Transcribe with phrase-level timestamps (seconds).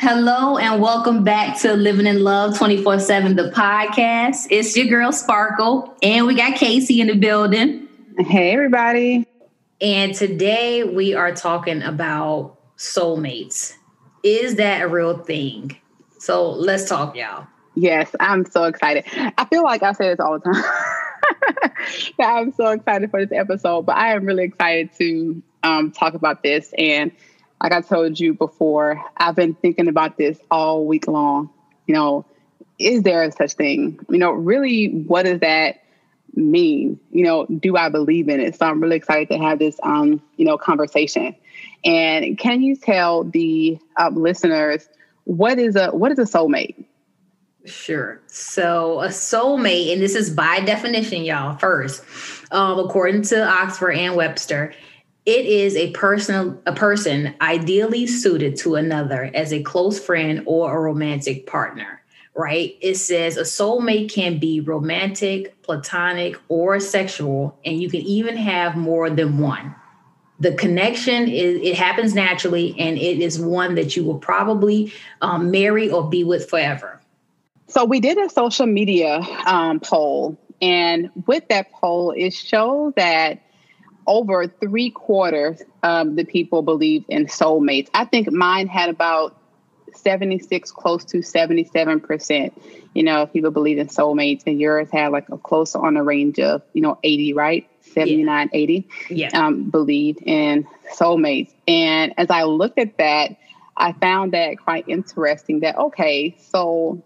[0.00, 4.46] Hello and welcome back to Living in Love 24 7, the podcast.
[4.48, 7.88] It's your girl Sparkle, and we got Casey in the building.
[8.16, 9.26] Hey, everybody.
[9.80, 13.74] And today we are talking about soulmates.
[14.22, 15.76] Is that a real thing?
[16.20, 17.48] So let's talk, y'all.
[17.74, 19.04] Yes, I'm so excited.
[19.36, 21.72] I feel like I say this all the time.
[22.20, 26.14] yeah, I'm so excited for this episode, but I am really excited to um, talk
[26.14, 26.72] about this.
[26.78, 27.10] And
[27.62, 31.50] like I told you before, I've been thinking about this all week long.
[31.86, 32.26] You know,
[32.78, 33.98] is there a such thing?
[34.08, 35.82] You know, really, what does that
[36.34, 37.00] mean?
[37.10, 38.56] You know, do I believe in it?
[38.56, 41.34] So I'm really excited to have this, um, you know, conversation.
[41.84, 44.88] And can you tell the um, listeners
[45.24, 46.84] what is a what is a soulmate?
[47.64, 48.20] Sure.
[48.28, 51.56] So a soulmate, and this is by definition, y'all.
[51.58, 52.02] First,
[52.50, 54.72] um, according to Oxford and Webster,
[55.28, 60.74] it is a person a person ideally suited to another as a close friend or
[60.74, 61.98] a romantic partner
[62.34, 62.76] right?
[62.80, 68.76] It says a soulmate can be romantic platonic or sexual and you can even have
[68.76, 69.74] more than one.
[70.38, 75.50] The connection is it happens naturally and it is one that you will probably um,
[75.50, 77.00] marry or be with forever.
[77.66, 83.42] So we did a social media um, poll and with that poll it shows that
[84.08, 87.88] over three quarters of the people believed in soulmates.
[87.92, 89.36] I think mine had about
[89.94, 92.52] 76, close to 77%,
[92.94, 96.38] you know, people believe in soulmates, and yours had like a closer on the range
[96.38, 97.68] of, you know, 80, right?
[97.82, 98.58] 79, yeah.
[98.58, 99.28] 80, yeah.
[99.34, 101.52] Um, believed in soulmates.
[101.66, 103.36] And as I looked at that,
[103.76, 107.02] I found that quite interesting that, okay, so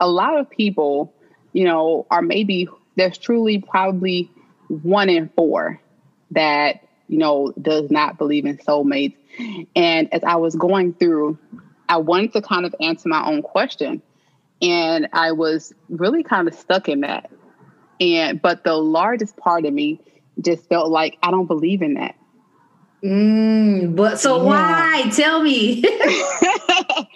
[0.00, 1.14] a lot of people,
[1.52, 4.30] you know, are maybe, there's truly probably
[4.68, 5.80] one in four
[6.32, 9.16] that you know does not believe in soulmates.
[9.74, 11.38] And as i was going through
[11.88, 14.02] i wanted to kind of answer my own question
[14.60, 17.30] and i was really kind of stuck in that.
[18.00, 20.00] And but the largest part of me
[20.40, 22.16] just felt like i don't believe in that.
[23.02, 24.42] Mm, but so yeah.
[24.44, 25.10] why?
[25.10, 25.82] Tell me.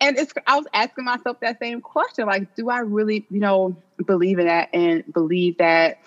[0.00, 3.76] And it's i was asking myself that same question like do i really you know
[4.06, 5.98] believe in that and believe that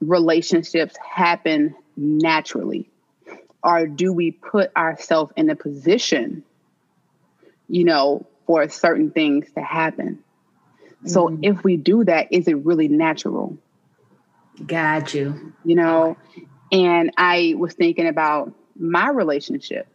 [0.00, 2.90] relationships happen naturally?
[3.62, 6.44] Or do we put ourselves in a position,
[7.68, 10.22] you know, for certain things to happen?
[10.96, 11.08] Mm-hmm.
[11.08, 13.56] So if we do that, is it really natural?
[14.66, 15.52] Got you.
[15.64, 16.16] You know,
[16.70, 19.86] and I was thinking about my relationship,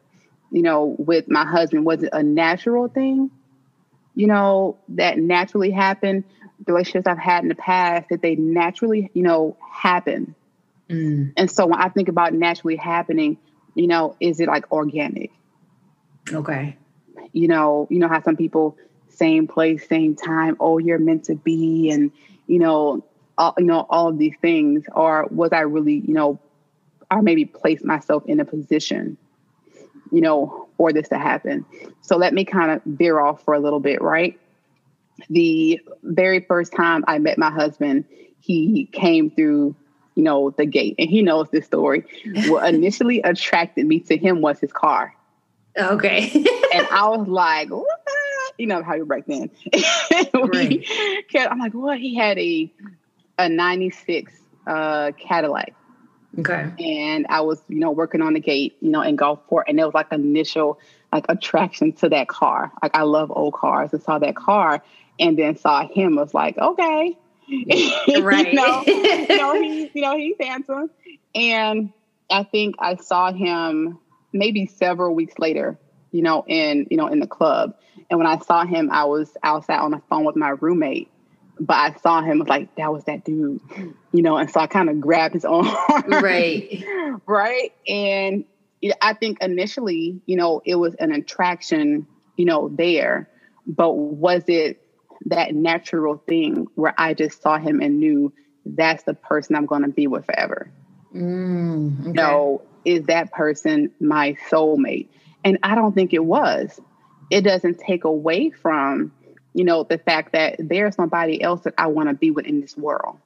[0.52, 1.86] you know, with my husband.
[1.86, 3.32] Was it a natural thing?
[4.16, 6.24] You know, that naturally happened.
[6.66, 10.36] The relationships I've had in the past, that they naturally, you know, happen.
[10.90, 11.34] Mm.
[11.38, 13.38] And so when I think about naturally happening,
[13.76, 15.32] you know, is it like organic?
[16.32, 16.78] Okay.
[17.32, 18.78] You know, you know how some people
[19.08, 22.12] same place, same time, oh, you're meant to be, and
[22.48, 23.06] you know,
[23.38, 26.40] all, you know, all of these things, or was I really, you know,
[27.12, 29.18] or maybe place myself in a position,
[30.12, 31.66] you know, for this to happen?
[32.02, 34.40] So let me kind of veer off for a little bit, right?
[35.30, 38.06] The very first time I met my husband,
[38.40, 39.76] he came through
[40.20, 40.96] you know, the gate.
[41.00, 42.04] And he knows this story.
[42.48, 45.16] What initially attracted me to him was his car.
[45.78, 46.30] Okay.
[46.74, 47.88] and I was like, what?
[48.58, 49.50] You know how you break then.
[50.34, 50.86] right.
[51.34, 52.00] I'm like, what?
[52.00, 52.70] He had a
[53.38, 54.34] a 96
[54.68, 55.74] uh, Cadillac.
[56.38, 56.70] Okay.
[56.78, 59.86] And I was, you know, working on the gate, you know, in Gulfport, and it
[59.86, 60.82] was like initial
[61.14, 62.74] like attraction to that car.
[62.84, 64.84] Like I love old cars and saw that car
[65.18, 67.18] and then saw him was like, okay,
[68.22, 68.48] right.
[68.48, 70.90] you, know, you know, he, you know, he's handsome.
[71.34, 71.92] And
[72.30, 74.00] I think I saw him
[74.34, 75.80] maybe several weeks later,
[76.12, 77.76] you know, in, you know, in the club.
[78.10, 81.10] And when I saw him, I was outside on the phone with my roommate.
[81.60, 83.60] But I saw him, was like, that was that dude,
[84.14, 85.68] you know, and so I kind of grabbed his arm.
[86.08, 86.84] Right.
[87.26, 87.74] right.
[87.88, 88.46] And
[89.02, 92.08] I think initially, you know, it was an attraction,
[92.38, 93.30] you know, there.
[93.68, 94.82] But was it
[95.26, 98.34] that natural thing where I just saw him and knew
[98.66, 100.72] that's the person I'm going to be with forever.
[101.14, 102.12] Mm, okay.
[102.12, 105.08] No, is that person my soulmate?
[105.44, 106.80] And I don't think it was.
[107.30, 109.12] It doesn't take away from,
[109.54, 112.62] you know, the fact that there's somebody else that I want to be with in
[112.62, 113.18] this world.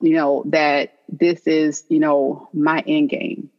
[0.00, 3.50] You know, that this is, you know, my end game,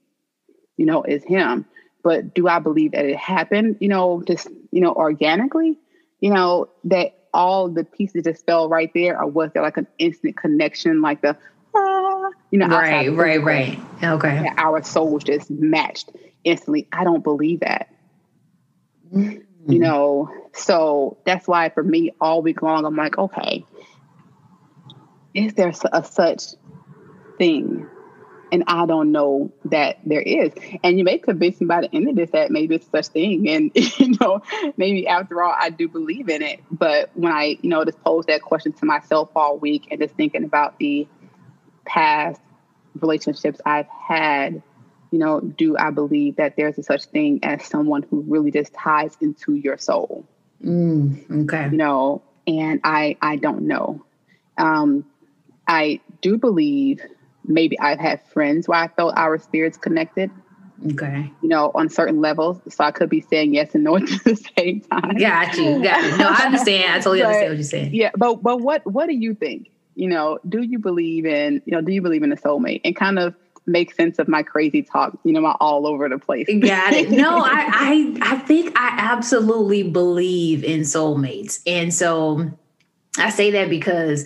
[0.78, 1.66] you know, is him.
[2.04, 5.78] But do I believe that it happened, you know, just, you know, organically?
[6.20, 9.88] You know, that all the pieces just fell right there, or was there like an
[9.98, 11.38] instant connection, like the,
[11.76, 16.12] ah, you know, right, right, right, okay, our souls just matched
[16.44, 16.88] instantly.
[16.92, 17.94] I don't believe that.
[19.14, 19.72] Mm-hmm.
[19.72, 23.66] You know, so that's why for me all week long I'm like, okay,
[25.34, 26.44] is there a such
[27.38, 27.88] thing?
[28.52, 30.52] And I don't know that there is.
[30.84, 33.48] And you may convince me by the end of this that maybe it's such thing.
[33.50, 34.42] And you know,
[34.78, 36.62] maybe after all, I do believe in it.
[36.72, 40.16] But when I, you know, just pose that question to myself all week and just
[40.16, 41.08] thinking about the
[41.86, 42.42] past
[43.00, 44.62] relationships I've had,
[45.12, 48.74] you know, do I believe that there's a such thing as someone who really just
[48.74, 50.26] ties into your soul?
[50.64, 51.70] Mm, okay.
[51.72, 54.04] You know, and I I don't know.
[54.58, 55.06] Um,
[55.68, 57.02] I do believe
[57.50, 60.32] maybe I've had friends where I felt our spirits connected.
[60.94, 61.30] Okay.
[61.42, 62.62] You know, on certain levels.
[62.70, 65.18] So I could be saying yes and no at the same time.
[65.18, 65.84] Got you.
[65.84, 66.18] Got.
[66.18, 66.94] No, I understand.
[66.94, 67.94] I totally but, understand what you're saying.
[67.94, 69.70] Yeah, but but what what do you think?
[69.96, 72.80] You know, do you believe in, you know, do you believe in a soulmate?
[72.86, 73.36] And kind of
[73.66, 76.48] make sense of my crazy talk, you know, my all over the place.
[76.48, 77.12] Got it.
[77.12, 81.60] No, I, I I think I absolutely believe in soulmates.
[81.68, 82.50] And so
[83.18, 84.26] I say that because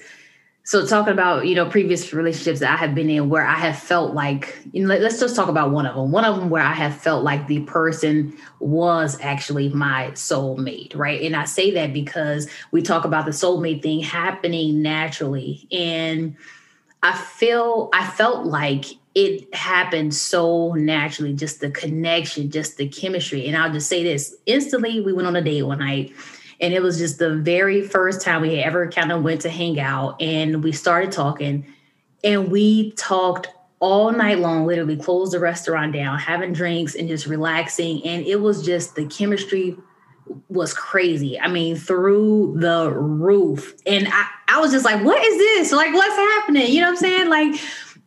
[0.65, 3.77] so talking about you know previous relationships that I have been in where I have
[3.77, 6.11] felt like you know let's just talk about one of them.
[6.11, 11.21] One of them where I have felt like the person was actually my soulmate, right?
[11.21, 16.35] And I say that because we talk about the soulmate thing happening naturally and
[17.03, 18.85] I feel I felt like
[19.15, 23.45] it happened so naturally, just the connection, just the chemistry.
[23.45, 26.13] And I'll just say this instantly, we went on a date one night.
[26.63, 29.81] And it was just the very first time we ever kind of went to hang
[29.81, 30.21] out.
[30.21, 31.65] And we started talking.
[32.23, 33.49] And we talked
[33.81, 38.01] all night long, literally closed the restaurant down, having drinks and just relaxing.
[38.05, 39.75] And it was just the chemistry
[40.47, 41.37] was crazy.
[41.37, 43.75] I mean, through the roof.
[43.85, 45.73] And I, I was just like, what is this?
[45.73, 46.71] Like, what's happening?
[46.71, 47.29] You know what I'm saying?
[47.29, 47.61] Like,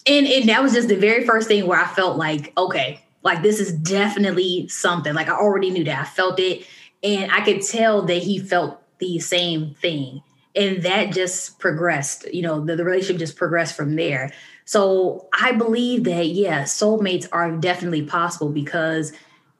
[0.07, 3.43] and, and that was just the very first thing where I felt like, okay, like
[3.43, 5.13] this is definitely something.
[5.13, 6.01] Like I already knew that.
[6.01, 6.67] I felt it.
[7.03, 10.23] And I could tell that he felt the same thing.
[10.55, 14.33] And that just progressed, you know, the, the relationship just progressed from there.
[14.65, 19.13] So I believe that, yeah, soulmates are definitely possible because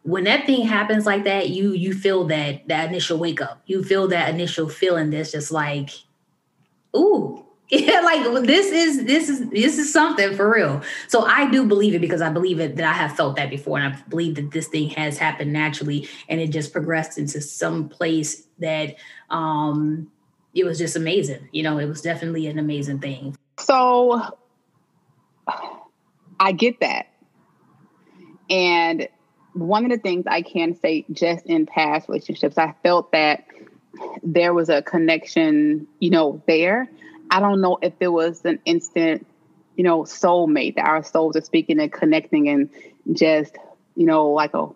[0.03, 3.61] when that thing happens like that, you you feel that that initial wake up.
[3.67, 5.91] You feel that initial feeling that's just like,
[6.97, 10.83] ooh, yeah, like this is this is this is something for real.
[11.09, 13.79] So I do believe it because I believe it that I have felt that before,
[13.79, 17.89] and I believe that this thing has happened naturally, and it just progressed into some
[17.89, 18.97] place that
[19.31, 20.11] um
[20.55, 21.49] it was just amazing.
[21.53, 23.37] You know, it was definitely an amazing thing.
[23.59, 24.23] So
[26.39, 27.07] I get that,
[28.49, 29.09] and
[29.55, 33.47] one of the things I can say, just in past relationships, I felt that
[34.23, 36.89] there was a connection, you know, there
[37.31, 39.27] I don't know if it was an instant,
[39.77, 42.71] you know, soulmate that our souls are speaking and connecting and
[43.13, 43.57] just,
[43.95, 44.69] you know, like a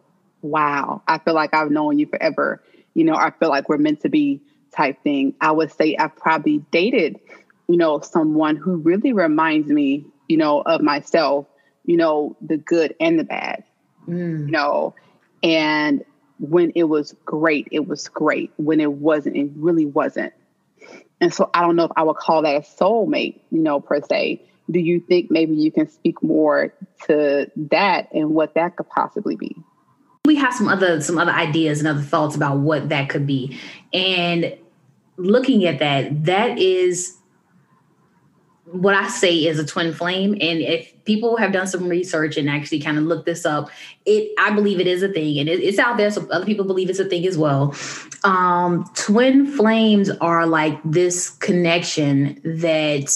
[0.43, 2.63] wow, I feel like I've known you forever.
[2.95, 4.41] You know, I feel like we're meant to be
[4.73, 5.35] type thing.
[5.41, 7.19] I would say I've probably dated,
[7.69, 11.47] you know, someone who really reminds me, you know, of myself,
[11.85, 13.65] you know, the good and the bad.
[14.09, 14.47] Mm.
[14.47, 14.95] You know,
[15.43, 16.05] and
[16.39, 18.51] when it was great, it was great.
[18.57, 20.33] When it wasn't, it really wasn't.
[21.21, 24.01] And so I don't know if I would call that a soulmate, you know, per
[24.01, 24.43] se.
[24.71, 26.73] Do you think maybe you can speak more
[27.07, 29.57] to that and what that could possibly be?
[30.25, 33.59] We have some other some other ideas and other thoughts about what that could be.
[33.93, 34.57] And
[35.17, 37.17] looking at that, that is
[38.73, 40.33] what I say is a twin flame.
[40.41, 43.71] And if people have done some research and actually kind of look this up,
[44.07, 46.11] it I believe it is a thing, and it, it's out there.
[46.11, 47.75] So other people believe it's a thing as well.
[48.25, 53.13] Um, twin flames are like this connection that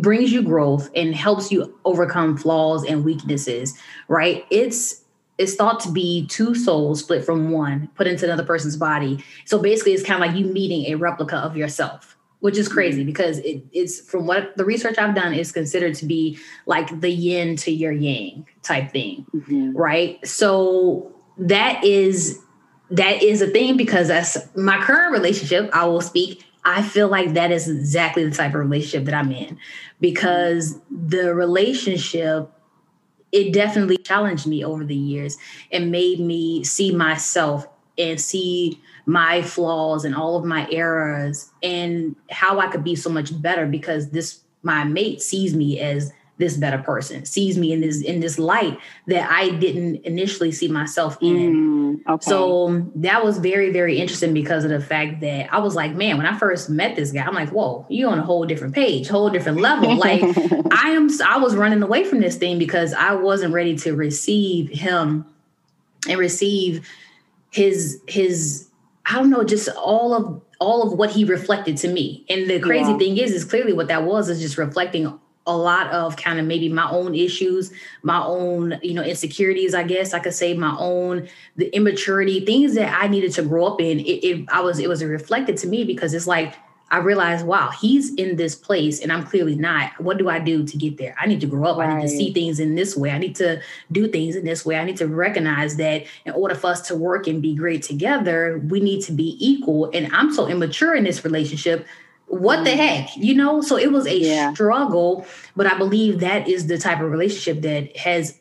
[0.00, 3.78] brings you growth and helps you overcome flaws and weaknesses.
[4.08, 4.44] Right?
[4.50, 5.02] It's
[5.38, 9.22] it's thought to be two souls split from one, put into another person's body.
[9.44, 12.15] So basically, it's kind of like you meeting a replica of yourself
[12.46, 13.06] which is crazy mm-hmm.
[13.06, 17.10] because it, it's from what the research I've done is considered to be like the
[17.10, 19.76] yin to your yang type thing, mm-hmm.
[19.76, 20.24] right?
[20.24, 22.40] So that is
[22.90, 25.68] that is a thing because that's my current relationship.
[25.72, 26.44] I will speak.
[26.64, 29.58] I feel like that is exactly the type of relationship that I'm in
[30.00, 32.52] because the relationship
[33.32, 35.36] it definitely challenged me over the years
[35.72, 37.66] and made me see myself
[37.98, 43.10] and see my flaws and all of my errors and how I could be so
[43.10, 47.80] much better because this my mate sees me as this better person sees me in
[47.80, 51.96] this in this light that I didn't initially see myself in.
[52.04, 52.30] Mm, okay.
[52.30, 56.18] So that was very very interesting because of the fact that I was like, man,
[56.18, 59.08] when I first met this guy, I'm like, whoa, you on a whole different page,
[59.08, 59.96] whole different level.
[59.96, 63.94] like I am, I was running away from this thing because I wasn't ready to
[63.94, 65.24] receive him
[66.06, 66.86] and receive
[67.56, 68.68] his his
[69.06, 72.24] I don't know, just all of all of what he reflected to me.
[72.28, 72.98] And the crazy yeah.
[72.98, 76.46] thing is, is clearly what that was is just reflecting a lot of kind of
[76.46, 77.72] maybe my own issues,
[78.02, 82.74] my own, you know, insecurities, I guess I could say my own, the immaturity, things
[82.74, 84.00] that I needed to grow up in.
[84.00, 86.54] It, it I was, it was reflected to me because it's like,
[86.88, 90.00] I realized, wow, he's in this place and I'm clearly not.
[90.00, 91.16] What do I do to get there?
[91.20, 91.78] I need to grow up.
[91.78, 91.90] Right.
[91.90, 93.10] I need to see things in this way.
[93.10, 94.76] I need to do things in this way.
[94.76, 98.62] I need to recognize that in order for us to work and be great together,
[98.68, 99.90] we need to be equal.
[99.92, 101.86] And I'm so immature in this relationship.
[102.28, 102.76] What the mm.
[102.76, 103.60] heck, you know?
[103.62, 104.52] So it was a yeah.
[104.52, 105.26] struggle,
[105.56, 108.38] but I believe that is the type of relationship that has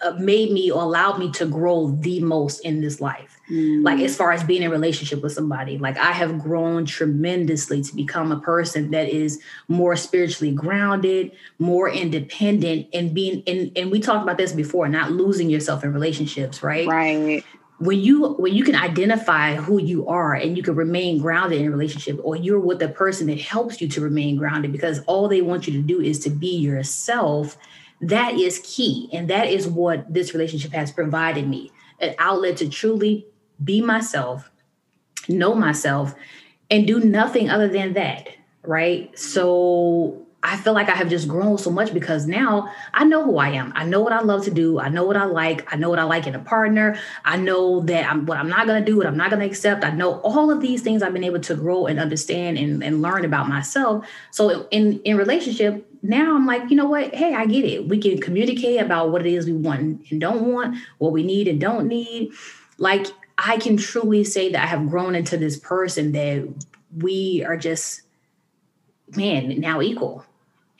[0.00, 3.33] uh, made me or allowed me to grow the most in this life.
[3.50, 3.84] Mm.
[3.84, 7.94] Like as far as being in relationship with somebody, like I have grown tremendously to
[7.94, 14.00] become a person that is more spiritually grounded, more independent, and being and and we
[14.00, 16.88] talked about this before, not losing yourself in relationships, right?
[16.88, 17.44] Right.
[17.78, 21.66] When you when you can identify who you are and you can remain grounded in
[21.66, 25.28] a relationship, or you're with a person that helps you to remain grounded because all
[25.28, 27.58] they want you to do is to be yourself
[28.00, 29.08] that is key.
[29.12, 33.26] And that is what this relationship has provided me an outlet to truly
[33.62, 34.50] be myself,
[35.28, 36.14] know myself,
[36.70, 38.28] and do nothing other than that.
[38.62, 39.16] Right.
[39.18, 43.38] So I feel like I have just grown so much because now I know who
[43.38, 43.72] I am.
[43.74, 44.78] I know what I love to do.
[44.78, 45.72] I know what I like.
[45.72, 46.98] I know what I like in a partner.
[47.24, 49.46] I know that I'm what I'm not going to do, what I'm not going to
[49.46, 49.84] accept.
[49.84, 53.00] I know all of these things I've been able to grow and understand and, and
[53.00, 54.06] learn about myself.
[54.32, 57.14] So in in relationship, now I'm like, you know what?
[57.14, 57.88] Hey, I get it.
[57.88, 61.48] We can communicate about what it is we want and don't want, what we need
[61.48, 62.32] and don't need.
[62.76, 66.48] Like I can truly say that I have grown into this person that
[66.96, 68.02] we are just
[69.16, 70.24] man now equal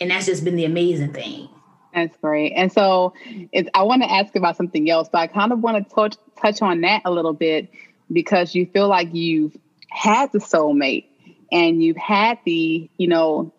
[0.01, 1.49] and that's just been the amazing thing.
[1.95, 2.53] That's great.
[2.57, 3.15] And so
[3.53, 6.17] it's, I want to ask about something else, but I kind of want to touch,
[6.41, 7.71] touch on that a little bit
[8.13, 9.57] because you feel like you've
[9.89, 11.07] had the soulmate
[11.53, 13.53] and you've had the, you know,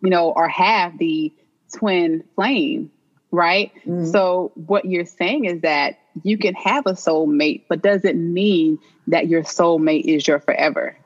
[0.00, 1.32] you know, or have the
[1.76, 2.90] twin flame,
[3.30, 3.70] right?
[3.86, 4.06] Mm-hmm.
[4.06, 9.28] So what you're saying is that you can have a soulmate, but doesn't mean that
[9.28, 10.96] your soulmate is your forever.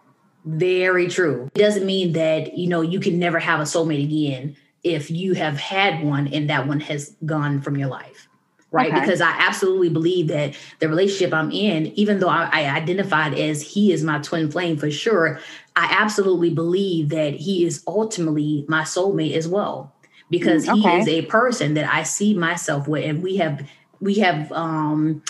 [0.44, 1.50] Very true.
[1.54, 5.34] It doesn't mean that, you know, you can never have a soulmate again if you
[5.34, 8.28] have had one and that one has gone from your life
[8.70, 9.00] right okay.
[9.00, 13.62] because i absolutely believe that the relationship i'm in even though I, I, identified as
[13.62, 15.40] he is my twin flame for sure
[15.74, 19.94] i absolutely believe that he is ultimately my soulmate as well
[20.30, 20.96] because mm, okay.
[20.96, 23.66] he is a person that i see myself with and we have
[24.00, 25.22] we have um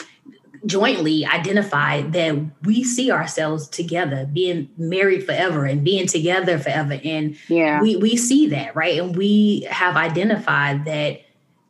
[0.66, 6.98] jointly identified that we see ourselves together being married forever and being together forever.
[7.04, 7.80] And yeah.
[7.80, 8.98] we we see that right?
[8.98, 11.20] And we have identified that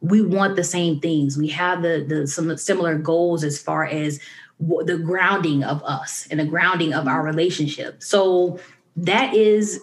[0.01, 1.37] we want the same things.
[1.37, 4.21] We have the the some similar goals as far as
[4.61, 8.03] the grounding of us and the grounding of our relationship.
[8.03, 8.59] So
[8.97, 9.81] that is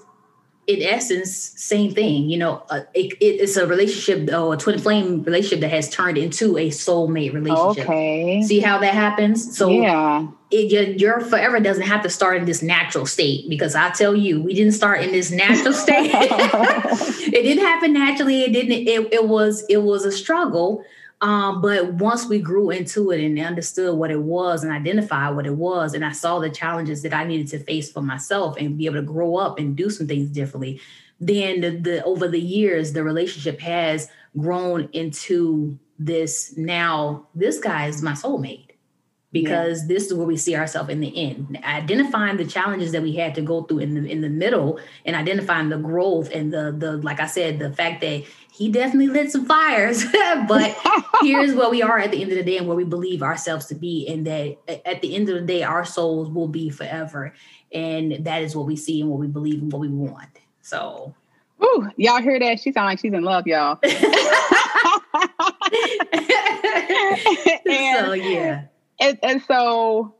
[0.67, 2.29] in essence, same thing.
[2.29, 6.17] You know, uh, it, it's a relationship, or a twin flame relationship that has turned
[6.17, 7.86] into a soulmate relationship.
[7.86, 8.41] Okay.
[8.43, 9.55] See how that happens?
[9.55, 13.75] So yeah, it, your, your forever doesn't have to start in this natural state because
[13.75, 16.12] I tell you, we didn't start in this natural state.
[16.13, 18.43] it didn't happen naturally.
[18.43, 18.88] It didn't.
[18.88, 19.63] It, it was.
[19.69, 20.84] It was a struggle.
[21.22, 25.45] Um, but once we grew into it and understood what it was and identified what
[25.45, 28.77] it was, and I saw the challenges that I needed to face for myself and
[28.77, 30.81] be able to grow up and do some things differently,
[31.19, 37.88] then the, the over the years, the relationship has grown into this now, this guy
[37.88, 38.65] is my soulmate
[39.36, 39.88] because yeah.
[39.89, 43.36] this is where we see ourselves in the end identifying the challenges that we had
[43.36, 46.93] to go through in the in the middle and identifying the growth and the the
[47.00, 48.24] like i said the fact that
[48.55, 50.05] he definitely lit some fires
[50.47, 50.75] but
[51.21, 53.65] here's where we are at the end of the day and where we believe ourselves
[53.67, 57.33] to be and that at the end of the day our souls will be forever
[57.71, 61.13] and that is what we see and what we believe and what we want so
[61.63, 62.59] Ooh, y'all hear that?
[62.59, 63.79] She sounds like she's in love, y'all.
[67.65, 68.65] and, so yeah
[69.00, 70.13] and, and so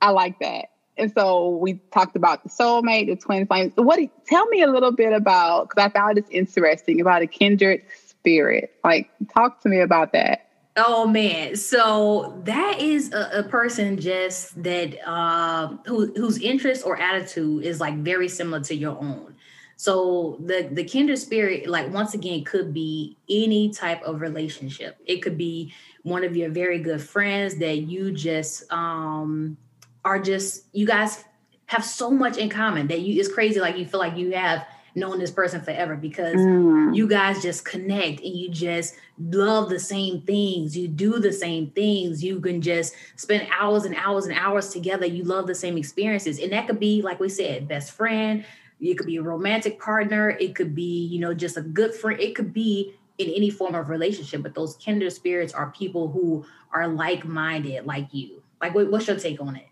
[0.00, 0.66] I like that.
[0.96, 3.72] And so we talked about the soulmate, the twin flames.
[3.76, 3.98] What?
[4.26, 8.74] Tell me a little bit about because I found this interesting about a kindred spirit.
[8.84, 10.48] Like, talk to me about that.
[10.74, 16.96] Oh man, so that is a, a person just that uh, who, whose interest or
[16.96, 19.34] attitude is like very similar to your own.
[19.76, 24.96] So the the kindred spirit, like once again, could be any type of relationship.
[25.04, 29.58] It could be one of your very good friends that you just um
[30.04, 31.24] are just you guys
[31.66, 34.66] have so much in common that you it's crazy like you feel like you have
[34.94, 36.94] known this person forever because mm.
[36.94, 40.76] you guys just connect and you just love the same things.
[40.76, 42.22] You do the same things.
[42.22, 45.06] You can just spend hours and hours and hours together.
[45.06, 46.38] You love the same experiences.
[46.38, 48.44] And that could be, like we said, best friend.
[48.80, 50.30] It could be a romantic partner.
[50.30, 52.20] It could be, you know, just a good friend.
[52.20, 54.42] It could be in any form of relationship.
[54.42, 58.42] But those kindred spirits are people who are like minded, like you.
[58.60, 59.66] Like, what's your take on it?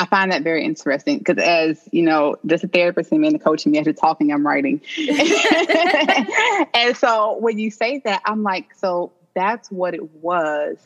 [0.00, 3.34] I find that very interesting because, as you know, just a therapist and me and
[3.38, 4.80] the coaching me as you're talking, I'm writing.
[6.74, 10.78] and so when you say that, I'm like, so that's what it was,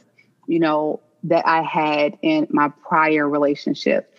[0.49, 4.12] you know, that I had in my prior relationship.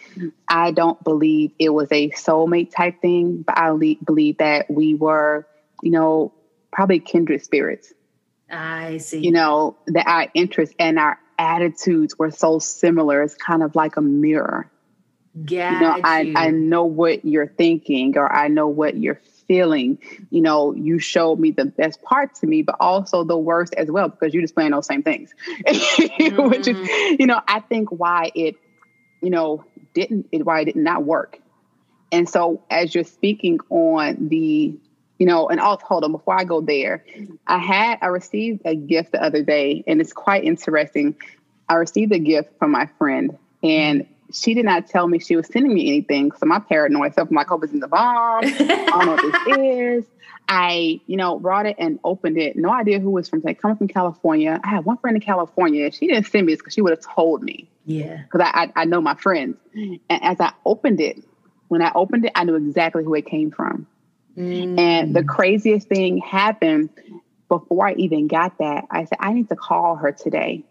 [0.48, 4.96] I don't believe it was a soulmate type thing, but I le- believe that we
[4.96, 5.46] were,
[5.84, 6.34] you know,
[6.72, 7.94] probably kindred spirits.
[8.50, 9.20] I see.
[9.20, 13.24] You know, that our interests and our attitudes were so similar.
[13.24, 14.72] It's kind of like a mirror.
[15.44, 19.98] Got you know, I, I know what you're thinking or I know what you're feeling.
[20.30, 23.92] You know, you showed me the best part to me, but also the worst as
[23.92, 25.34] well, because you're displaying those same things.
[25.66, 26.42] mm-hmm.
[26.50, 27.16] Which is, mm-hmm.
[27.20, 28.56] you know, I think why it,
[29.22, 31.40] you know, didn't it why it did not work.
[32.12, 34.78] And so as you're speaking on the,
[35.20, 37.04] you know, and also hold on, before I go there,
[37.46, 41.16] I had I received a gift the other day, and it's quite interesting.
[41.68, 45.48] I received a gift from my friend, and she did not tell me she was
[45.48, 46.32] sending me anything.
[46.34, 48.44] So my paranoid self, I'm like, oh, it's in the bomb.
[48.44, 50.06] I don't know what this is.
[50.48, 52.56] I, you know, brought it and opened it.
[52.56, 53.42] No idea who was from.
[53.42, 54.60] Like, coming from California.
[54.64, 55.92] I had one friend in California.
[55.92, 57.68] She didn't send me this because she would have told me.
[57.86, 58.24] Yeah.
[58.24, 59.58] Because I, I, I know my friends.
[59.74, 61.24] And as I opened it,
[61.68, 63.88] when I opened it, I knew exactly who it came from.
[64.38, 64.80] Mm.
[64.80, 66.90] And the craziest thing happened
[67.48, 68.86] before I even got that.
[68.90, 70.64] I said, I need to call her today.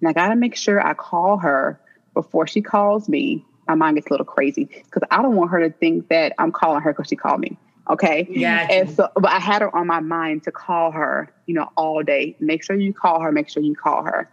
[0.00, 1.80] And I got to make sure I call her
[2.14, 5.60] before she calls me, my mind gets a little crazy because I don't want her
[5.60, 7.58] to think that I'm calling her because she called me.
[7.90, 8.26] Okay.
[8.30, 8.66] Yeah.
[8.70, 12.02] And so, but I had her on my mind to call her, you know, all
[12.02, 12.36] day.
[12.38, 14.30] Make sure you call her, make sure you call her.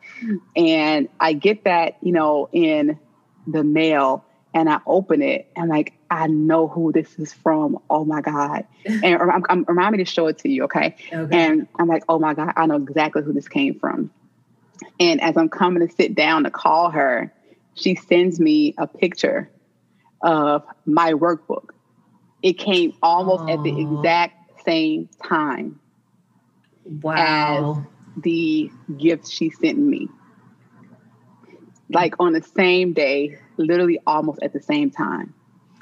[0.56, 3.00] And I get that, you know, in
[3.48, 7.80] the mail and I open it and like, I know who this is from.
[7.90, 8.66] Oh my God.
[8.86, 10.64] And I'm, I'm, remind me to show it to you.
[10.64, 10.96] Okay?
[11.12, 11.38] okay.
[11.38, 14.12] And I'm like, oh my God, I know exactly who this came from.
[15.00, 17.34] And as I'm coming to sit down to call her,
[17.76, 19.50] she sends me a picture
[20.22, 21.70] of my workbook.
[22.42, 23.54] It came almost Aww.
[23.54, 25.80] at the exact same time.
[27.02, 27.86] Wow.
[27.86, 30.08] As the gift she sent me.
[31.90, 35.34] Like on the same day, literally almost at the same time.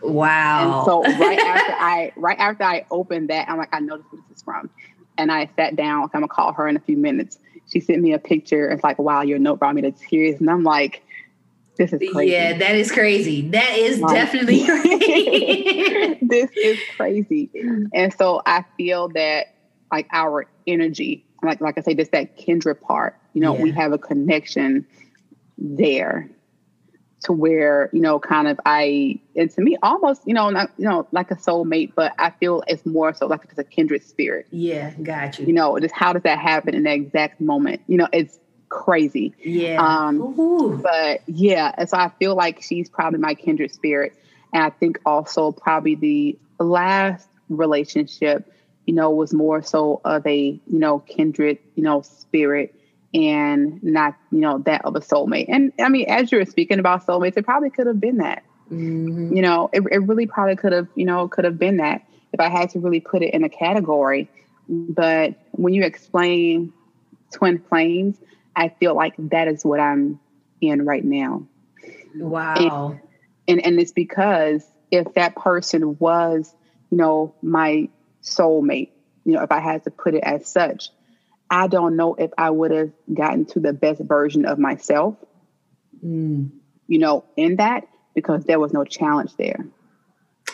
[0.01, 0.79] Wow.
[0.79, 4.17] And so right after I right after I opened that, I'm like, I know who
[4.17, 4.69] this is from.
[5.17, 7.39] And I sat down, I'm gonna call her in a few minutes.
[7.71, 8.69] She sent me a picture.
[8.69, 10.41] It's like, wow, your note brought me to tears.
[10.41, 11.02] And I'm like,
[11.75, 12.31] this is crazy.
[12.31, 13.49] Yeah, that is crazy.
[13.49, 16.17] That is like, definitely crazy.
[16.21, 17.49] this is crazy.
[17.93, 19.55] And so I feel that
[19.91, 23.63] like our energy, like like I say, just that kindred part, you know, yeah.
[23.63, 24.86] we have a connection
[25.57, 26.29] there
[27.23, 30.86] to where, you know, kind of I and to me almost, you know, not you
[30.86, 34.47] know, like a soulmate, but I feel it's more so like it's a kindred spirit.
[34.51, 35.47] Yeah, got you.
[35.47, 37.81] You know, just how does that happen in that exact moment?
[37.88, 38.39] You know, it's
[38.73, 39.33] crazy.
[39.43, 39.81] Yeah.
[39.81, 44.13] Um, but yeah, and so I feel like she's probably my kindred spirit.
[44.51, 48.51] And I think also probably the last relationship,
[48.86, 52.75] you know, was more so of a, you know, kindred, you know, spirit
[53.13, 55.45] and not, you know, that of a soulmate.
[55.49, 58.43] And I mean, as you were speaking about soulmates, it probably could have been that.
[58.71, 59.36] Mm-hmm.
[59.36, 62.39] You know, it, it really probably could have, you know, could have been that if
[62.39, 64.29] I had to really put it in a category.
[64.67, 66.73] But when you explain
[67.31, 68.17] twin flames,
[68.55, 70.19] I feel like that is what I'm
[70.61, 71.47] in right now.
[72.15, 72.99] Wow.
[73.47, 76.53] And, and, and it's because if that person was,
[76.91, 77.89] you know, my
[78.21, 78.89] soulmate,
[79.25, 80.89] you know, if I had to put it as such,
[81.49, 85.15] I don't know if I would have gotten to the best version of myself,
[86.03, 86.49] mm.
[86.87, 89.65] you know, in that because there was no challenge there.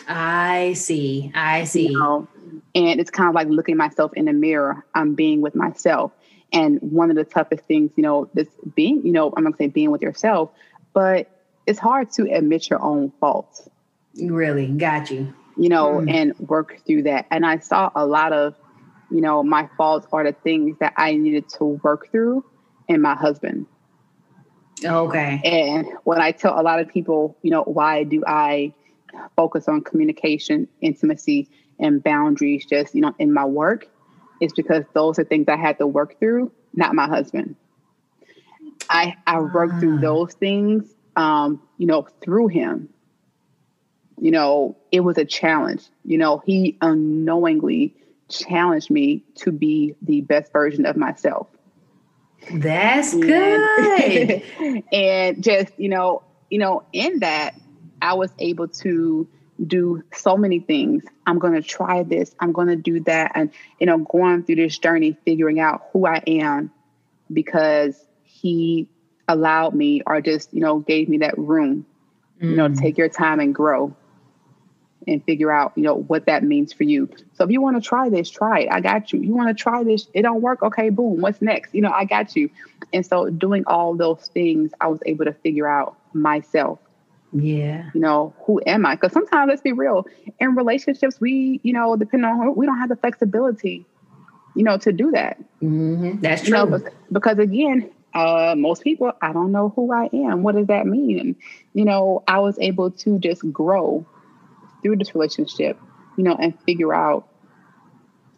[0.08, 1.30] I see.
[1.34, 1.88] I see.
[1.88, 2.28] You know?
[2.74, 4.84] And it's kind of like looking myself in the mirror.
[4.94, 6.12] I'm being with myself.
[6.52, 9.70] And one of the toughest things, you know, this being, you know, I'm not saying
[9.70, 10.50] being with yourself,
[10.92, 11.30] but
[11.66, 13.68] it's hard to admit your own faults.
[14.20, 15.32] Really, got you.
[15.56, 16.12] You know, mm.
[16.12, 17.26] and work through that.
[17.30, 18.54] And I saw a lot of,
[19.10, 22.44] you know, my faults are the things that I needed to work through
[22.88, 23.66] in my husband.
[24.84, 25.40] Okay.
[25.44, 28.72] And when I tell a lot of people, you know, why do I
[29.36, 33.88] focus on communication, intimacy, and boundaries just, you know, in my work?
[34.40, 37.56] Is because those are things I had to work through, not my husband.
[38.88, 40.00] I I worked through ah.
[40.00, 42.88] those things, um, you know, through him.
[44.20, 45.82] you know, it was a challenge.
[46.04, 47.94] You know, he unknowingly
[48.28, 51.48] challenged me to be the best version of myself.
[52.52, 54.42] That's good.
[54.92, 57.54] and just, you know, you know, in that
[58.02, 59.28] I was able to
[59.66, 61.04] do so many things.
[61.26, 62.34] I'm going to try this.
[62.40, 63.32] I'm going to do that.
[63.34, 66.70] And, you know, going through this journey, figuring out who I am
[67.32, 68.88] because he
[69.28, 71.86] allowed me or just, you know, gave me that room,
[72.40, 72.50] mm.
[72.50, 73.94] you know, take your time and grow
[75.06, 77.08] and figure out, you know, what that means for you.
[77.34, 78.68] So if you want to try this, try it.
[78.70, 79.20] I got you.
[79.20, 80.62] You want to try this, it don't work.
[80.62, 81.20] Okay, boom.
[81.20, 81.74] What's next?
[81.74, 82.50] You know, I got you.
[82.92, 86.80] And so doing all those things, I was able to figure out myself.
[87.32, 87.90] Yeah.
[87.94, 88.96] You know, who am I?
[88.96, 90.06] Because sometimes let's be real,
[90.38, 93.86] in relationships, we, you know, depending on who, we don't have the flexibility,
[94.56, 95.38] you know, to do that.
[95.62, 96.20] Mm-hmm.
[96.20, 96.58] That's true.
[96.58, 96.80] You know,
[97.12, 100.42] because again, uh, most people, I don't know who I am.
[100.42, 101.18] What does that mean?
[101.20, 101.36] And,
[101.74, 104.04] you know, I was able to just grow
[104.82, 105.78] through this relationship,
[106.16, 107.28] you know, and figure out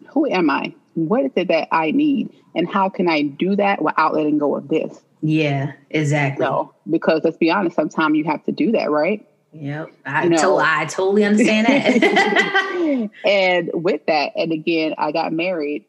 [0.09, 0.75] who am I?
[0.95, 2.31] What is it that I need?
[2.55, 5.01] And how can I do that without letting go of this?
[5.23, 6.45] Yeah, exactly.
[6.45, 9.27] So, because let's be honest, sometimes you have to do that, right?
[9.53, 9.93] Yep.
[10.05, 13.11] I, you know, to- I totally understand that.
[13.25, 15.85] and with that, and again, I got married,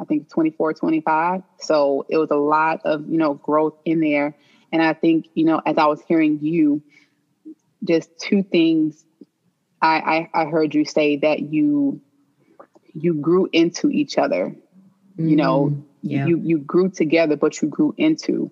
[0.00, 1.42] I think 24, 25.
[1.60, 4.36] So it was a lot of, you know, growth in there.
[4.72, 6.82] And I think, you know, as I was hearing you,
[7.82, 9.04] just two things
[9.82, 12.00] I, I, I heard you say that you
[12.94, 14.54] you grew into each other.
[15.18, 16.26] Mm, you know, mm, yeah.
[16.26, 18.50] you you grew together, but you grew into,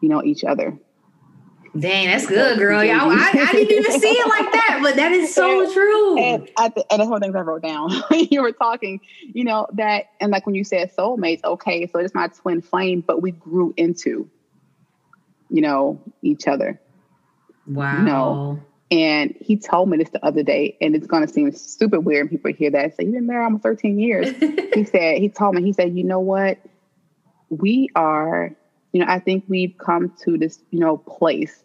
[0.00, 0.78] you know, each other.
[1.78, 2.82] Dang, that's good, girl.
[2.82, 6.18] Y'all, I, I didn't even see it like that, but that is so and, true.
[6.18, 9.00] And, I, and the whole things I wrote down you were talking,
[9.32, 13.04] you know, that, and like when you said soulmates, okay, so it's my twin flame,
[13.06, 14.28] but we grew into,
[15.50, 16.80] you know, each other.
[17.66, 17.98] Wow.
[17.98, 21.52] You know, and he told me this the other day, and it's going to seem
[21.52, 22.96] super weird when people hear that.
[22.96, 24.30] Say, you've been married almost 13 years.
[24.74, 26.58] he said, he told me, he said, you know what?
[27.50, 28.52] We are,
[28.92, 31.62] you know, I think we've come to this, you know, place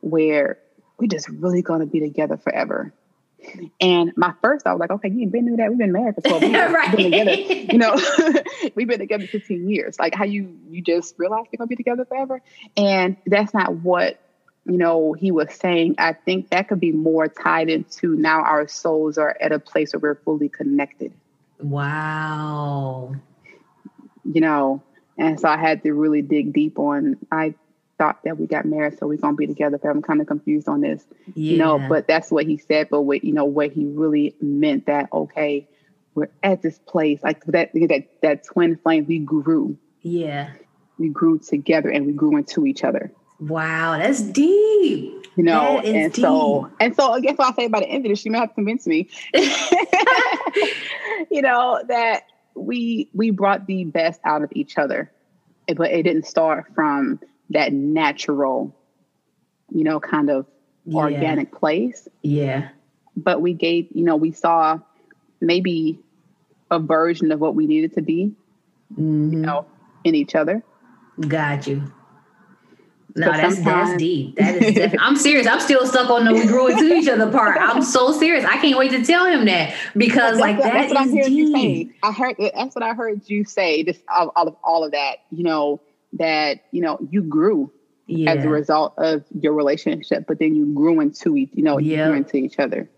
[0.00, 0.58] where
[0.98, 2.92] we're just really going to be together forever.
[3.80, 5.70] And my first, I was like, okay, you ain't been through that.
[5.70, 6.72] We've been married for 12 years.
[6.72, 6.96] right.
[6.96, 7.96] We've been together, you know,
[8.74, 9.98] we've been together 15 years.
[9.98, 12.42] Like how you, you just realize we're going to be together forever.
[12.76, 14.20] And that's not what
[14.68, 18.66] you know, he was saying, I think that could be more tied into now our
[18.66, 21.12] souls are at a place where we're fully connected.
[21.60, 23.14] Wow.
[24.24, 24.82] You know,
[25.16, 27.54] and so I had to really dig deep on I
[27.96, 29.78] thought that we got married, so we're gonna be together.
[29.78, 31.04] But I'm kind of confused on this.
[31.34, 31.52] Yeah.
[31.52, 32.88] You know, but that's what he said.
[32.90, 35.68] But what you know, what he really meant that okay,
[36.14, 39.78] we're at this place, like that that that twin flame, we grew.
[40.02, 40.50] Yeah.
[40.98, 43.12] We grew together and we grew into each other.
[43.38, 45.26] Wow, that's deep.
[45.36, 46.22] You know, and deep.
[46.22, 48.38] so and so I guess what I say by the end of this, you may
[48.38, 49.08] have to convince me.
[51.30, 52.22] you know, that
[52.54, 55.12] we we brought the best out of each other.
[55.74, 57.20] But it didn't start from
[57.50, 58.74] that natural,
[59.70, 60.46] you know, kind of
[60.84, 61.00] yeah.
[61.00, 62.08] organic place.
[62.22, 62.68] Yeah.
[63.16, 64.78] But we gave, you know, we saw
[65.40, 65.98] maybe
[66.70, 68.32] a version of what we needed to be,
[68.92, 69.32] mm-hmm.
[69.32, 69.66] you know,
[70.04, 70.62] in each other.
[71.20, 71.92] Got you.
[73.16, 74.36] No, that's that's deep.
[74.36, 74.98] That is definitely.
[75.00, 75.46] I'm serious.
[75.46, 77.58] I'm still stuck on the we grew into each other part.
[77.58, 78.44] I'm so serious.
[78.44, 81.32] I can't wait to tell him that because like that that's what deep.
[81.32, 81.90] you say.
[82.02, 83.82] I heard that's what I heard you say.
[83.82, 85.16] This all, all of all of that.
[85.30, 85.80] You know
[86.14, 87.72] that you know you grew
[88.06, 88.32] yeah.
[88.32, 91.50] as a result of your relationship, but then you grew into each.
[91.54, 92.88] You know, you grew into each other.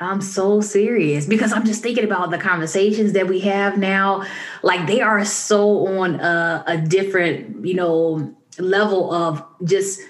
[0.00, 4.24] I'm so serious because I'm just thinking about the conversations that we have now.
[4.62, 10.00] Like they are so on a, a different, you know, level of just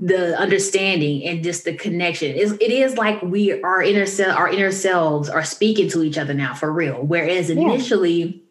[0.00, 2.34] the understanding and just the connection.
[2.36, 6.18] It's, it is like we our inner self, our inner selves are speaking to each
[6.18, 7.02] other now for real.
[7.02, 8.22] Whereas initially.
[8.22, 8.42] Yeah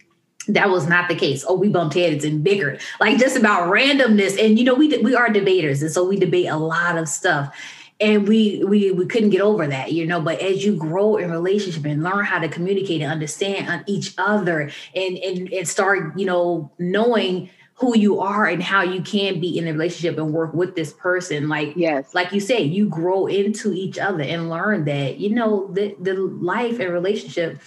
[0.50, 1.44] that was not the case.
[1.48, 4.42] Oh, we bumped heads and bigger, like just about randomness.
[4.42, 7.54] And you know, we we are debaters, and so we debate a lot of stuff.
[8.00, 10.22] And we we we couldn't get over that, you know.
[10.22, 14.14] But as you grow in relationship and learn how to communicate and understand on each
[14.18, 19.40] other, and and and start, you know, knowing who you are and how you can
[19.40, 21.48] be in a relationship and work with this person.
[21.48, 22.14] Like yes.
[22.14, 26.16] like you say you grow into each other and learn that you know the, the
[26.16, 27.62] life and relationship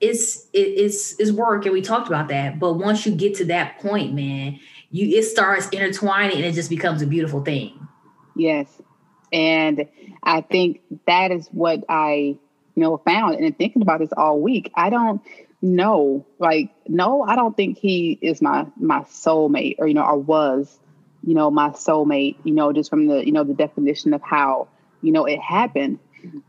[0.00, 2.58] is is is work and we talked about that.
[2.58, 4.58] But once you get to that point man
[4.90, 7.86] you it starts intertwining and it just becomes a beautiful thing.
[8.34, 8.68] Yes.
[9.32, 9.86] And
[10.24, 12.36] i think that is what i
[12.74, 14.72] you know found and thinking about this all week.
[14.74, 15.22] I don't
[15.62, 20.18] no, like no, I don't think he is my my soulmate, or you know, or
[20.18, 20.78] was,
[21.22, 22.36] you know, my soulmate.
[22.44, 24.68] You know, just from the you know the definition of how
[25.02, 25.98] you know it happened.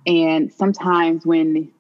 [0.06, 1.72] And sometimes when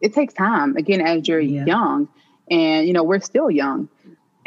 [0.00, 1.64] it takes time, again, as you're yeah.
[1.64, 2.08] young,
[2.50, 3.88] and you know, we're still young,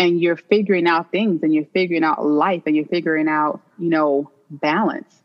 [0.01, 3.89] and you're figuring out things and you're figuring out life and you're figuring out, you
[3.89, 5.21] know, balance,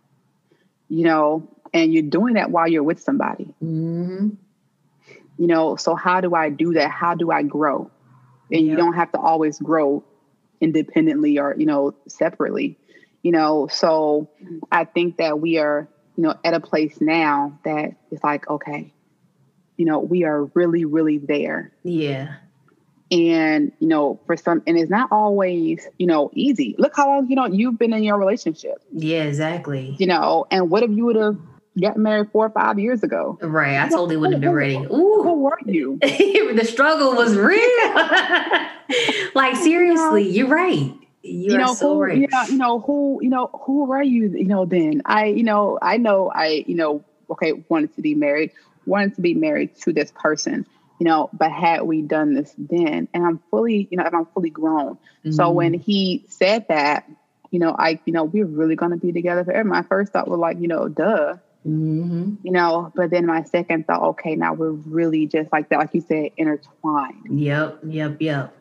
[0.91, 3.55] you know, and you're doing that while you're with somebody.
[3.65, 4.31] Mm-hmm.
[5.39, 6.91] You know, so how do I do that?
[6.91, 7.91] How do I grow?
[8.51, 8.71] And yep.
[8.71, 10.05] you don't have to always grow
[10.61, 12.79] independently or, you know, separately.
[13.23, 14.31] You know, so
[14.71, 18.93] I think that we are, you know, at a place now that it's like, okay,
[19.77, 21.73] you know, we are really, really there.
[21.83, 22.37] Yeah
[23.11, 27.29] and you know for some and it's not always you know easy look how long
[27.29, 31.05] you know you've been in your relationship yeah exactly you know and what if you
[31.05, 31.39] would have
[31.81, 35.23] gotten married four or five years ago right i totally wouldn't have been ready Ooh.
[35.23, 37.61] who were you the struggle was real
[39.35, 42.29] like seriously you are right you, you know so who right.
[42.31, 45.79] yeah you know who you know who were you you know then i you know
[45.83, 48.51] i know i you know okay wanted to be married
[48.87, 50.65] wanted to be married to this person
[50.99, 54.51] you know, but had we done this then, and I'm fully, you know, I'm fully
[54.51, 54.95] grown.
[54.95, 55.33] Mm-hmm.
[55.33, 57.09] So when he said that,
[57.51, 59.69] you know, I, you know, we're really going to be together forever.
[59.69, 62.35] My first thought was like, you know, duh, mm-hmm.
[62.43, 65.91] you know, but then my second thought, okay, now we're really just like that, like
[65.93, 67.41] you said, intertwined.
[67.41, 68.57] Yep, yep, yep.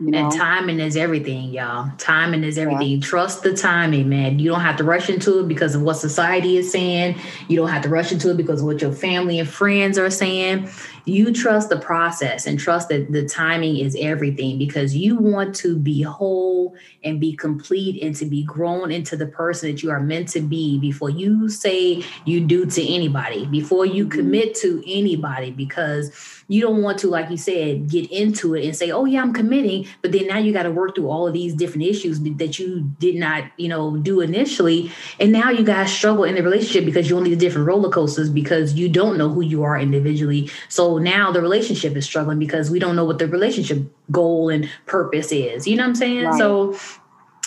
[0.00, 0.18] You know?
[0.18, 1.90] And timing is everything, y'all.
[1.98, 2.88] Timing is everything.
[2.88, 3.00] Yeah.
[3.00, 4.38] Trust the timing, man.
[4.38, 7.16] You don't have to rush into it because of what society is saying.
[7.48, 10.08] You don't have to rush into it because of what your family and friends are
[10.08, 10.70] saying
[11.04, 15.76] you trust the process and trust that the timing is everything because you want to
[15.76, 20.00] be whole and be complete and to be grown into the person that you are
[20.00, 24.18] meant to be before you say you do to anybody, before you mm-hmm.
[24.18, 28.74] commit to anybody, because you don't want to, like you said, get into it and
[28.74, 29.86] say, oh, yeah, I'm committing.
[30.02, 32.92] But then now you got to work through all of these different issues that you
[32.98, 34.90] did not, you know, do initially.
[35.20, 38.30] And now you guys struggle in the relationship because you're on these different roller coasters
[38.30, 40.50] because you don't know who you are individually.
[40.68, 44.68] So now the relationship is struggling because we don't know what the relationship goal and
[44.86, 45.66] purpose is.
[45.66, 46.24] You know what I'm saying?
[46.24, 46.38] Right.
[46.38, 46.76] So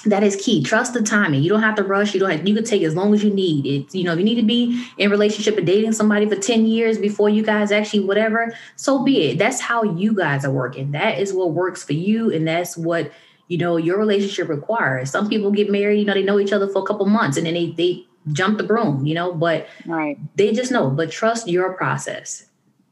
[0.05, 0.63] that is key.
[0.63, 1.43] Trust the timing.
[1.43, 2.13] You don't have to rush.
[2.13, 3.65] You don't have, you can take as long as you need.
[3.65, 6.65] It, you know, if you need to be in relationship and dating somebody for 10
[6.65, 9.37] years before you guys actually whatever, so be it.
[9.37, 10.91] That's how you guys are working.
[10.91, 12.31] That is what works for you.
[12.33, 13.11] And that's what,
[13.47, 15.09] you know, your relationship requires.
[15.09, 17.45] Some people get married, you know, they know each other for a couple months and
[17.45, 20.17] then they they jump the broom, you know, but right.
[20.35, 22.45] they just know, but trust your process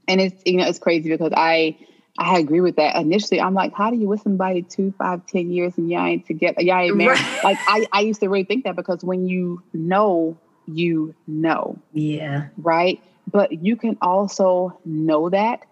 [0.08, 1.78] and it's you know it's crazy because I
[2.18, 2.96] I agree with that.
[2.98, 6.26] Initially, I'm like, how do you with somebody two, five, ten years and y'all ain't
[6.26, 6.62] together?
[6.62, 7.20] Y'all ain't married.
[7.20, 7.44] Right.
[7.44, 10.38] Like I, I used to really think that because when you know,
[10.68, 11.80] you know.
[11.94, 12.50] Yeah.
[12.58, 13.02] Right.
[13.32, 15.66] But you can also know that,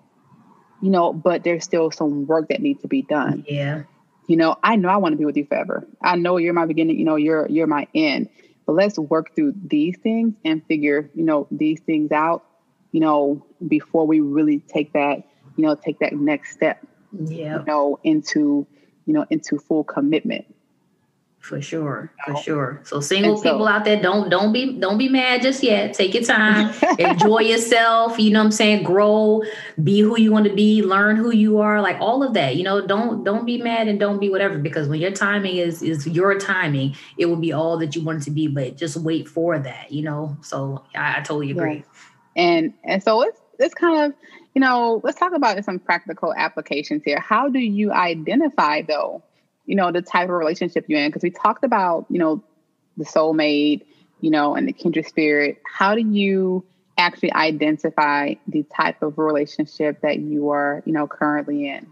[0.81, 3.43] you know, but there's still some work that needs to be done.
[3.47, 3.83] Yeah.
[4.27, 5.85] You know, I know I want to be with you forever.
[6.01, 8.29] I know you're my beginning, you know, you're you're my end.
[8.65, 12.45] But let's work through these things and figure, you know, these things out
[12.91, 15.23] you know, before we really take that,
[15.55, 18.65] you know, take that next step, yeah, you know, into,
[19.05, 20.45] you know, into full commitment.
[21.39, 22.81] For sure, for sure.
[22.83, 25.93] So single so, people out there, don't don't be don't be mad just yet.
[25.93, 28.19] Take your time, enjoy yourself.
[28.19, 28.83] You know what I'm saying?
[28.83, 29.43] Grow,
[29.81, 32.57] be who you want to be, learn who you are, like all of that.
[32.57, 35.81] You know, don't don't be mad and don't be whatever because when your timing is
[35.81, 38.47] is your timing, it will be all that you want it to be.
[38.47, 39.93] But just wait for that.
[39.93, 40.37] You know.
[40.41, 41.77] So I, I totally agree.
[41.77, 41.83] Yeah.
[42.39, 44.17] And and so it's it's kind of,
[44.55, 47.19] you know, let's talk about some practical applications here.
[47.19, 49.21] How do you identify though,
[49.65, 51.09] you know, the type of relationship you're in?
[51.09, 52.41] Because we talked about, you know,
[52.95, 53.85] the soulmate,
[54.21, 55.61] you know, and the kindred spirit.
[55.65, 56.63] How do you
[56.97, 61.87] actually identify the type of relationship that you are, you know, currently in?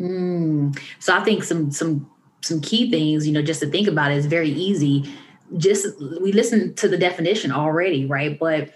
[0.00, 0.80] Mm.
[0.98, 2.10] So I think some some
[2.42, 5.08] some key things, you know, just to think about is very easy.
[5.56, 5.86] Just
[6.20, 8.36] we listened to the definition already, right?
[8.36, 8.72] But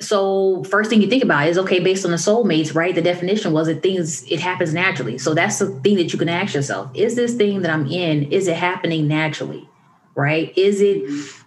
[0.00, 3.52] so first thing you think about is okay based on the soulmates right the definition
[3.52, 5.18] was that things it happens naturally.
[5.18, 6.90] So that's the thing that you can ask yourself.
[6.94, 9.68] Is this thing that i'm in is it happening naturally?
[10.14, 10.52] Right?
[10.58, 11.04] Is it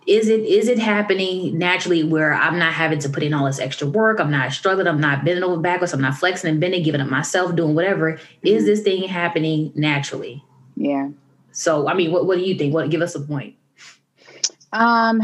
[0.08, 3.60] is it is it happening naturally where i'm not having to put in all this
[3.60, 4.20] extra work?
[4.20, 4.88] I'm not struggling.
[4.88, 5.94] I'm not bending over backwards.
[5.94, 8.14] I'm not flexing and bending giving up myself doing whatever.
[8.14, 8.48] Mm-hmm.
[8.48, 10.44] is this thing happening naturally?
[10.76, 11.10] Yeah.
[11.52, 12.74] So i mean what, what do you think?
[12.74, 13.56] What give us a point.
[14.72, 15.22] Um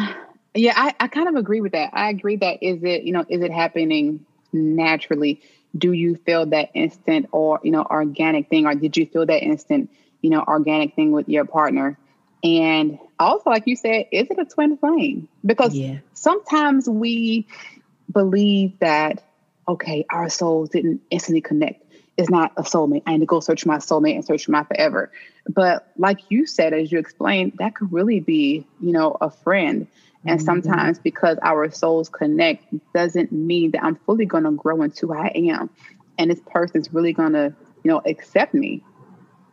[0.53, 1.91] yeah, I, I kind of agree with that.
[1.93, 5.41] I agree that is it, you know, is it happening naturally?
[5.77, 9.43] Do you feel that instant or, you know, organic thing, or did you feel that
[9.43, 9.89] instant,
[10.21, 11.97] you know, organic thing with your partner?
[12.43, 15.29] And also, like you said, is it a twin flame?
[15.45, 15.99] Because yeah.
[16.13, 17.47] sometimes we
[18.11, 19.23] believe that,
[19.67, 21.85] okay, our souls didn't instantly connect.
[22.17, 23.03] It's not a soulmate.
[23.05, 25.11] I need to go search my soulmate and search for my forever.
[25.47, 29.87] But like you said, as you explained, that could really be, you know, a friend
[30.25, 30.45] And mm-hmm.
[30.45, 35.13] sometimes because our souls connect doesn't mean that I'm fully going to grow into who
[35.13, 35.69] I am.
[36.17, 37.53] And this person's really going to,
[37.83, 38.83] you know, accept me,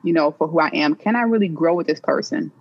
[0.04, 0.94] you know, for who I am.
[0.94, 2.52] Can I really grow with this person?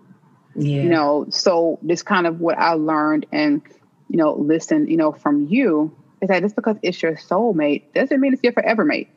[0.55, 0.83] Yeah.
[0.83, 3.61] You know, so this kind of what I learned and,
[4.09, 8.19] you know, listen, you know, from you is that just because it's your soulmate doesn't
[8.19, 9.09] mean it's your forever mate.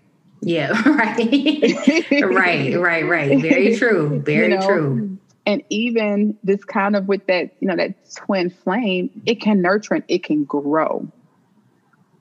[0.42, 1.18] Yeah, right.
[2.22, 3.40] right, right, right.
[3.40, 4.20] Very true.
[4.24, 4.66] Very you know?
[4.66, 5.09] true.
[5.46, 9.94] And even this kind of with that, you know, that twin flame, it can nurture
[9.94, 11.10] and it can grow,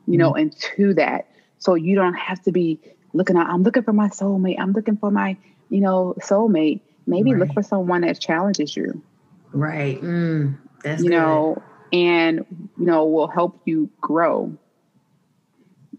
[0.08, 0.50] you know, mm-hmm.
[0.78, 1.28] into that.
[1.58, 2.80] So you don't have to be
[3.14, 4.60] looking at, I'm looking for my soulmate.
[4.60, 5.38] I'm looking for my,
[5.70, 6.82] you know, soulmate.
[7.06, 7.40] Maybe right.
[7.40, 9.04] look for someone that challenges you.
[9.52, 10.02] Right.
[10.02, 11.16] Mm, that's you good.
[11.16, 12.46] know, and
[12.78, 14.56] you know, will help you grow.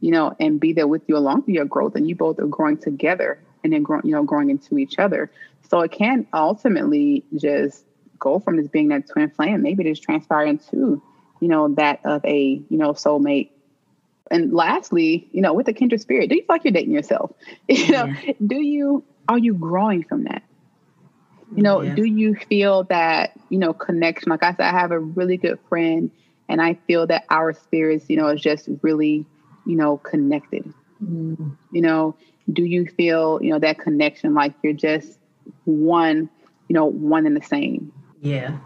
[0.00, 2.78] You know, and be there with you along your growth, and you both are growing
[2.78, 5.30] together, and then growing, you know, growing into each other.
[5.70, 7.84] So it can ultimately just
[8.18, 11.00] go from this being that twin flame, maybe just transpire into,
[11.40, 13.50] you know, that of a, you know, soulmate.
[14.32, 17.30] And lastly, you know, with the kindred spirit, do you feel like you're dating yourself?
[17.68, 18.32] You know, yeah.
[18.44, 20.42] do you are you growing from that?
[21.54, 21.94] You know, yeah.
[21.94, 24.30] do you feel that, you know, connection?
[24.30, 26.10] Like I said, I have a really good friend
[26.48, 29.24] and I feel that our spirits, you know, is just really,
[29.66, 30.64] you know, connected.
[31.00, 31.56] Mm.
[31.70, 32.16] You know,
[32.52, 35.19] do you feel, you know, that connection like you're just
[35.64, 36.30] one,
[36.68, 37.92] you know, one and the same?
[38.20, 38.58] Yeah.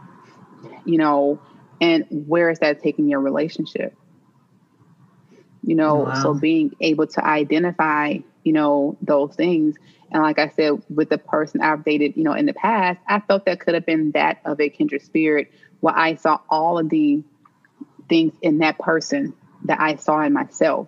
[0.84, 1.40] You know,
[1.80, 3.96] and where is that taking your relationship?
[5.62, 6.14] You know, wow.
[6.14, 9.76] so being able to identify, you know, those things
[10.14, 13.18] and like I said, with the person I've dated, you know, in the past, I
[13.18, 16.88] felt that could have been that of a kindred spirit where I saw all of
[16.88, 17.24] the
[18.08, 19.34] things in that person
[19.64, 20.86] that I saw in myself.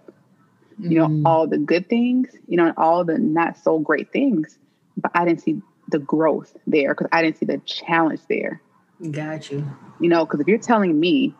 [0.80, 0.90] Mm.
[0.92, 1.22] You know, mm.
[1.26, 4.58] all the good things, you know, and all the not so great things,
[4.96, 8.60] but I didn't see the growth there because I didn't see the challenge there.
[9.10, 9.66] Got you.
[10.00, 11.34] You know, because if you're telling me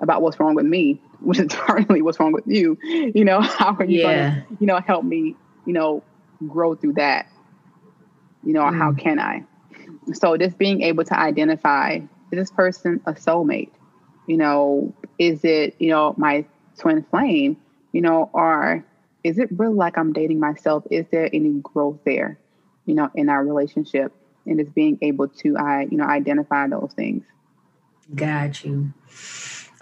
[0.00, 3.76] about what's wrong with me, which is partly what's wrong with you, you know, how
[3.78, 4.30] are you yeah.
[4.30, 5.36] going to, you know, help me,
[5.66, 6.02] you know,
[6.48, 7.28] grow through that?
[8.44, 8.76] You know, mm.
[8.76, 9.44] how can I?
[10.14, 12.00] So just being able to identify
[12.32, 13.70] is this person a soulmate?
[14.26, 16.44] You know, is it, you know, my
[16.78, 17.56] twin flame,
[17.92, 18.84] you know, or
[19.22, 20.84] is it really like I'm dating myself?
[20.90, 22.38] Is there any growth there,
[22.86, 24.12] you know, in our relationship?
[24.46, 27.24] And it's being able to I, you know, identify those things.
[28.14, 28.92] Got you.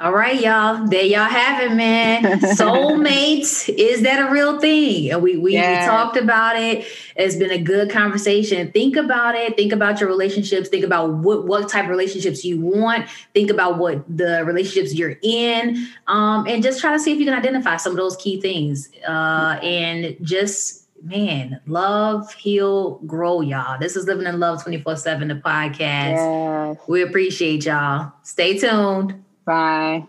[0.00, 0.86] All right, y'all.
[0.86, 2.22] There y'all have it, man.
[2.40, 5.10] Soulmates, is that a real thing?
[5.10, 5.84] And we we, yes.
[5.84, 6.86] we, talked about it.
[7.16, 8.72] It's been a good conversation.
[8.72, 9.58] Think about it.
[9.58, 10.70] Think about your relationships.
[10.70, 13.10] Think about what what type of relationships you want.
[13.34, 17.26] Think about what the relationships you're in, um, and just try to see if you
[17.26, 18.88] can identify some of those key things.
[19.06, 23.78] Uh, and just man, love, heal, grow, y'all.
[23.78, 25.78] This is Living in Love 24 7, the podcast.
[25.78, 26.76] Yes.
[26.88, 28.12] We appreciate y'all.
[28.22, 29.24] Stay tuned.
[29.44, 30.06] Bye.